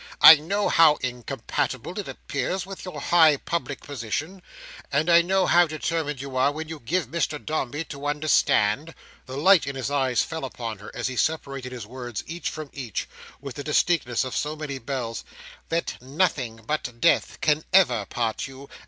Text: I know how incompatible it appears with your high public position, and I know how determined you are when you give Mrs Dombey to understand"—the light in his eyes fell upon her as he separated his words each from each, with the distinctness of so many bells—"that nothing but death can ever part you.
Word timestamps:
I 0.21 0.33
know 0.33 0.67
how 0.67 0.95
incompatible 1.01 1.99
it 1.99 2.07
appears 2.07 2.65
with 2.65 2.85
your 2.85 2.99
high 2.99 3.37
public 3.37 3.81
position, 3.81 4.41
and 4.91 5.11
I 5.11 5.21
know 5.21 5.45
how 5.45 5.67
determined 5.67 6.21
you 6.21 6.35
are 6.37 6.51
when 6.51 6.69
you 6.69 6.79
give 6.79 7.05
Mrs 7.11 7.45
Dombey 7.45 7.83
to 7.83 8.07
understand"—the 8.07 9.37
light 9.37 9.67
in 9.67 9.75
his 9.75 9.91
eyes 9.91 10.23
fell 10.23 10.43
upon 10.43 10.79
her 10.79 10.89
as 10.95 11.05
he 11.07 11.15
separated 11.15 11.71
his 11.71 11.85
words 11.85 12.23
each 12.25 12.49
from 12.49 12.71
each, 12.73 13.07
with 13.39 13.53
the 13.57 13.63
distinctness 13.63 14.23
of 14.23 14.35
so 14.35 14.55
many 14.55 14.79
bells—"that 14.79 16.01
nothing 16.01 16.55
but 16.65 16.99
death 16.99 17.39
can 17.39 17.63
ever 17.71 18.07
part 18.07 18.47
you. 18.47 18.67